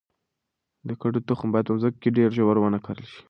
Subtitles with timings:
[0.87, 3.19] د کدو تخم باید په مځکه کې ډیر ژور ونه کرل شي.